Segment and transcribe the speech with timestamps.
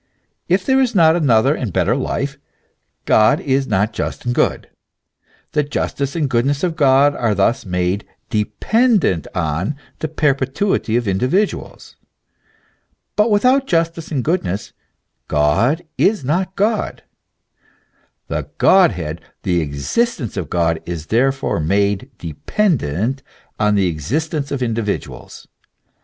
[0.49, 2.39] If there is not another and a better life,
[3.05, 4.67] God is not just and good.
[5.51, 11.07] The jus tice and goodness of God are thus made dependent on the perpetuity of
[11.07, 11.97] individuals:
[13.15, 14.73] but without justice and goodness
[15.27, 17.03] God is not God;
[18.27, 23.21] the Godhead, the existence of God, is there fore made dependent
[23.59, 25.47] on the existence of individuals.